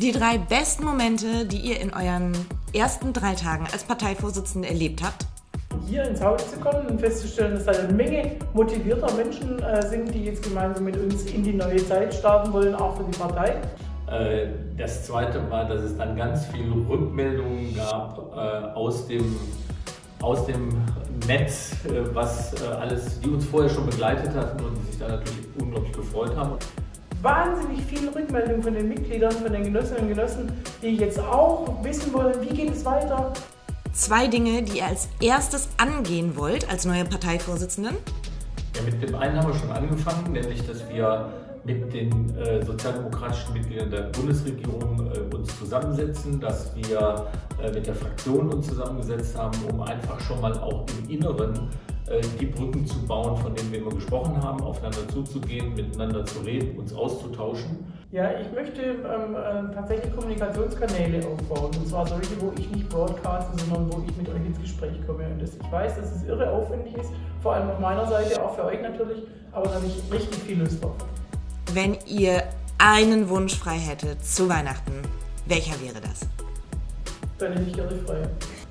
[0.00, 2.30] Die drei besten Momente, die ihr in euren
[2.72, 5.26] ersten drei Tagen als Parteivorsitzende erlebt habt?
[5.88, 10.14] Hier ins Haus zu kommen und festzustellen, dass da eine Menge motivierter Menschen äh, sind,
[10.14, 13.60] die jetzt gemeinsam mit uns in die neue Zeit starten wollen, auch für die Partei.
[14.08, 14.46] Äh,
[14.76, 19.34] das zweite war, dass es dann ganz viele Rückmeldungen gab äh, aus dem,
[20.22, 20.80] aus dem
[21.26, 21.72] Netz,
[22.12, 26.36] was alles, die uns vorher schon begleitet hatten und die sich da natürlich unglaublich gefreut
[26.36, 26.56] haben
[27.22, 32.12] wahnsinnig viele Rückmeldungen von den Mitgliedern, von den Genossinnen und Genossen, die jetzt auch wissen
[32.12, 33.32] wollen, wie geht es weiter.
[33.92, 37.96] Zwei Dinge, die ihr als erstes angehen wollt als neue Parteivorsitzenden?
[38.76, 41.32] Ja, mit dem einen haben wir schon angefangen, nämlich dass wir
[41.64, 47.26] mit den äh, sozialdemokratischen Mitgliedern der Bundesregierung äh, uns zusammensetzen, dass wir
[47.62, 51.87] äh, mit der Fraktion uns zusammengesetzt haben, um einfach schon mal auch im Inneren äh,
[52.40, 56.78] die Brücken zu bauen, von denen wir immer gesprochen haben, aufeinander zuzugehen, miteinander zu reden,
[56.78, 57.92] uns auszutauschen.
[58.10, 61.70] Ja, ich möchte ähm, äh, tatsächlich Kommunikationskanäle aufbauen.
[61.76, 65.26] Und zwar solche, wo ich nicht broadcaste, sondern wo ich mit euch ins Gespräch komme.
[65.26, 67.10] Und das, ich weiß, dass es irre aufwendig ist,
[67.42, 70.58] vor allem auf meiner Seite, auch für euch natürlich, aber da habe ich richtig viel
[70.60, 70.96] Lust drauf.
[71.74, 72.44] Wenn ihr
[72.78, 75.02] einen Wunsch frei hättet zu Weihnachten,
[75.46, 76.20] welcher wäre das?
[77.38, 78.22] Dann hätte ich gerne frei.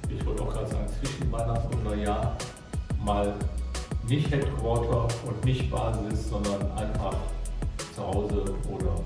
[0.10, 2.36] Ich wollte auch gerade sagen, zwischen Weihnachten und Neujahr
[3.08, 3.34] mal
[4.08, 7.16] nicht Headquarter und nicht Basis, sondern einfach
[7.96, 9.02] zu Hause oder